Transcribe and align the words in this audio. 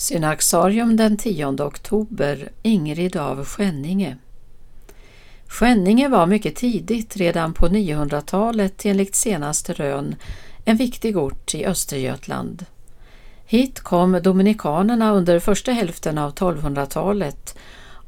Synaxarium 0.00 0.96
den 0.96 1.16
10 1.16 1.46
oktober 1.46 2.48
Ingrid 2.62 3.16
av 3.16 3.44
Skänninge 3.44 4.16
Skänninge 5.46 6.08
var 6.08 6.26
mycket 6.26 6.56
tidigt, 6.56 7.16
redan 7.16 7.52
på 7.52 7.68
900-talet 7.68 8.86
enligt 8.86 9.14
senaste 9.14 9.72
rön, 9.72 10.16
en 10.64 10.76
viktig 10.76 11.16
ort 11.16 11.54
i 11.54 11.66
Östergötland. 11.66 12.64
Hit 13.46 13.80
kom 13.80 14.20
dominikanerna 14.22 15.12
under 15.12 15.38
första 15.38 15.72
hälften 15.72 16.18
av 16.18 16.34
1200-talet 16.34 17.58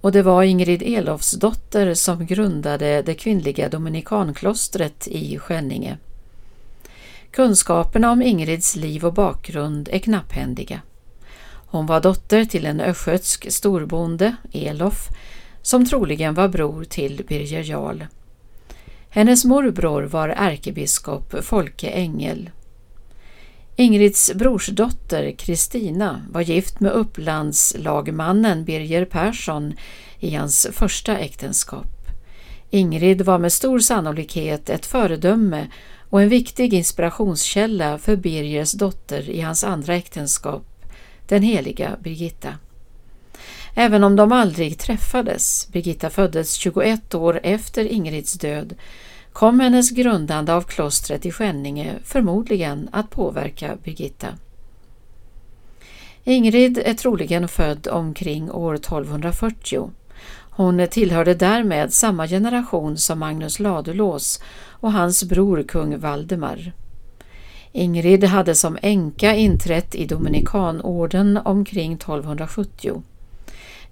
och 0.01 0.13
det 0.13 0.23
var 0.23 0.43
Ingrid 0.43 0.83
Elofsdotter 0.83 1.95
som 1.95 2.27
grundade 2.27 3.03
det 3.03 3.15
kvinnliga 3.15 3.69
dominikanklostret 3.69 5.09
i 5.09 5.39
Skänninge. 5.39 5.99
Kunskaperna 7.31 8.11
om 8.11 8.23
Ingrids 8.23 8.77
liv 8.77 9.05
och 9.05 9.15
bakgrund 9.15 9.89
är 9.93 9.99
knapphändiga. 9.99 10.81
Hon 11.73 11.86
var 11.86 12.00
dotter 12.00 12.45
till 12.45 12.66
en 12.66 12.80
östgötsk 12.80 13.53
storbonde, 13.53 14.36
Elof, 14.53 15.08
som 15.63 15.86
troligen 15.86 16.35
var 16.35 16.49
bror 16.49 16.85
till 16.85 17.25
Birger 17.29 17.63
Jarl. 17.63 18.04
Hennes 19.08 19.44
morbror 19.44 20.03
var 20.03 20.29
ärkebiskop 20.29 21.44
Folke 21.44 21.90
Engel. 21.90 22.50
Ingrids 23.77 24.32
brorsdotter 24.35 25.32
Kristina 25.39 26.22
var 26.30 26.40
gift 26.40 26.80
med 26.80 26.93
upplandslagmannen 26.93 28.64
Birger 28.64 29.04
Persson 29.04 29.75
i 30.18 30.35
hans 30.35 30.66
första 30.72 31.18
äktenskap. 31.18 32.08
Ingrid 32.70 33.22
var 33.22 33.39
med 33.39 33.52
stor 33.52 33.78
sannolikhet 33.78 34.70
ett 34.70 34.86
föredöme 34.86 35.66
och 36.11 36.22
en 36.22 36.28
viktig 36.28 36.75
inspirationskälla 36.75 37.98
för 37.98 38.16
Birgers 38.16 38.72
dotter 38.72 39.30
i 39.30 39.41
hans 39.41 39.64
andra 39.64 39.94
äktenskap 39.94 40.72
den 41.27 41.42
heliga 41.42 41.97
Birgitta. 42.03 42.55
Även 43.75 44.05
om 44.05 44.17
de 44.17 44.33
aldrig 44.33 44.78
träffades, 44.78 45.69
Birgitta 45.72 46.10
föddes 46.10 46.55
21 46.55 47.14
år 47.14 47.41
efter 47.42 47.84
Ingrids 47.84 48.33
död, 48.33 48.74
kom 49.32 49.60
hennes 49.60 49.91
grundande 49.91 50.55
av 50.55 50.62
klostret 50.62 51.27
i 51.27 51.30
Skänninge 51.30 51.94
förmodligen 52.05 52.88
att 52.92 53.10
påverka 53.10 53.77
Birgitta. 53.84 54.28
Ingrid 56.24 56.78
är 56.78 56.94
troligen 56.94 57.48
född 57.48 57.88
omkring 57.88 58.50
år 58.50 58.75
1240. 58.75 59.91
Hon 60.54 60.86
tillhörde 60.91 61.34
därmed 61.34 61.92
samma 61.92 62.28
generation 62.28 62.97
som 62.97 63.19
Magnus 63.19 63.60
Ladulås 63.60 64.42
och 64.64 64.92
hans 64.92 65.25
bror 65.25 65.62
kung 65.62 65.98
Valdemar. 65.98 66.72
Ingrid 67.73 68.25
hade 68.25 68.55
som 68.55 68.78
änka 68.83 69.34
inträtt 69.34 69.95
i 69.95 70.06
Dominikanorden 70.06 71.37
omkring 71.37 71.92
1270. 71.92 73.03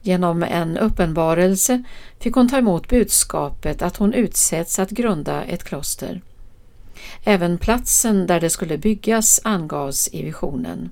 Genom 0.03 0.43
en 0.43 0.79
uppenbarelse 0.79 1.83
fick 2.19 2.35
hon 2.35 2.49
ta 2.49 2.59
emot 2.59 2.89
budskapet 2.89 3.83
att 3.83 3.97
hon 3.97 4.15
utsätts 4.15 4.79
att 4.79 4.91
grunda 4.91 5.45
ett 5.45 5.65
kloster. 5.65 6.21
Även 7.25 7.59
platsen 7.59 8.27
där 8.27 8.41
det 8.41 8.51
skulle 8.51 8.79
byggas 8.79 9.41
angavs 9.45 10.09
i 10.13 10.23
visionen. 10.23 10.91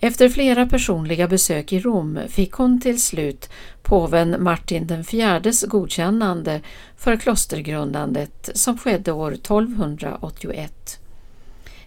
Efter 0.00 0.28
flera 0.28 0.66
personliga 0.66 1.28
besök 1.28 1.72
i 1.72 1.80
Rom 1.80 2.18
fick 2.28 2.52
hon 2.52 2.80
till 2.80 3.02
slut 3.02 3.50
påven 3.82 4.36
Martin 4.42 4.86
den 4.86 5.04
IVs 5.12 5.62
godkännande 5.62 6.60
för 6.96 7.16
klostergrundandet 7.16 8.50
som 8.54 8.78
skedde 8.78 9.12
år 9.12 9.32
1281. 9.32 11.00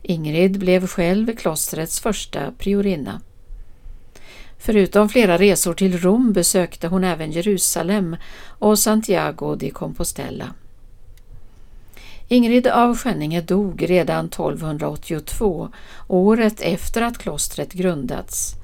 Ingrid 0.02 0.60
blev 0.60 0.88
själv 0.88 1.36
klostrets 1.36 2.00
första 2.00 2.52
priorinna. 2.52 3.22
Förutom 4.58 5.10
flera 5.10 5.38
resor 5.38 5.74
till 5.74 6.00
Rom 6.00 6.34
besökte 6.34 6.88
hon 6.88 7.04
även 7.04 7.32
Jerusalem 7.32 8.16
och 8.60 8.80
Santiago 8.80 9.56
de 9.56 9.72
Compostela. 9.72 10.54
Ingrid 12.28 12.68
av 12.68 12.98
Skänninge 12.98 13.42
dog 13.42 13.90
redan 13.90 14.26
1282, 14.26 15.70
året 16.08 16.62
efter 16.62 17.02
att 17.02 17.18
klostret 17.18 17.74
grundats. 17.74 18.56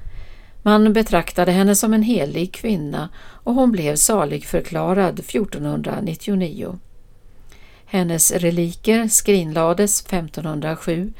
Man 0.62 0.92
betraktade 0.92 1.52
henne 1.52 1.74
som 1.74 1.94
en 1.94 2.02
helig 2.02 2.54
kvinna 2.54 3.08
och 3.18 3.54
hon 3.54 3.72
blev 3.72 3.96
saligförklarad 3.96 5.18
1499. 5.18 6.78
Hennes 7.86 8.32
reliker 8.32 9.08
skrinlades 9.08 10.00
1507 10.00 11.12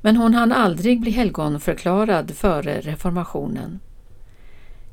men 0.00 0.16
hon 0.16 0.34
hann 0.34 0.52
aldrig 0.52 1.00
bli 1.00 1.10
helgonförklarad 1.10 2.30
före 2.30 2.80
reformationen. 2.80 3.80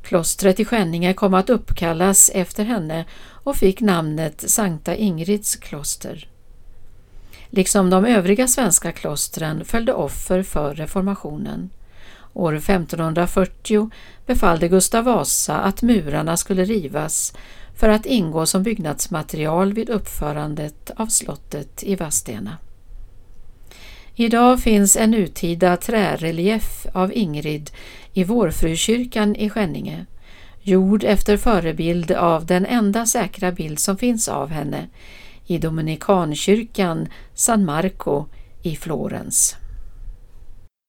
Klostret 0.03 0.59
i 0.59 0.65
Skänninge 0.65 1.13
kom 1.13 1.33
att 1.33 1.49
uppkallas 1.49 2.31
efter 2.33 2.65
henne 2.65 3.05
och 3.19 3.55
fick 3.55 3.81
namnet 3.81 4.49
Sankta 4.49 4.95
Ingrids 4.95 5.55
kloster. 5.55 6.29
Liksom 7.49 7.89
de 7.89 8.05
övriga 8.05 8.47
svenska 8.47 8.91
klostren 8.91 9.65
följde 9.65 9.93
offer 9.93 10.43
för 10.43 10.73
reformationen. 10.73 11.69
År 12.35 12.55
1540 12.55 13.89
befallde 14.25 14.67
Gustav 14.67 15.03
Vasa 15.03 15.55
att 15.55 15.81
murarna 15.81 16.37
skulle 16.37 16.65
rivas 16.65 17.33
för 17.75 17.89
att 17.89 18.05
ingå 18.05 18.45
som 18.45 18.63
byggnadsmaterial 18.63 19.73
vid 19.73 19.89
uppförandet 19.89 20.91
av 20.95 21.07
slottet 21.07 21.83
i 21.83 21.95
Vadstena. 21.95 22.57
Idag 24.15 24.59
finns 24.59 24.97
en 24.97 25.11
nutida 25.11 25.77
trärelief 25.77 26.85
av 26.93 27.13
Ingrid 27.13 27.71
i 28.13 28.23
Vårfrukyrkan 28.23 29.35
i 29.35 29.49
Skänninge, 29.49 30.05
gjord 30.61 31.03
efter 31.03 31.37
förebild 31.37 32.11
av 32.11 32.45
den 32.45 32.65
enda 32.65 33.05
säkra 33.05 33.51
bild 33.51 33.79
som 33.79 33.97
finns 33.97 34.27
av 34.27 34.49
henne 34.49 34.87
i 35.45 35.57
Dominikankyrkan 35.57 37.07
San 37.33 37.65
Marco 37.65 38.25
i 38.61 38.75
Florens. 38.75 39.55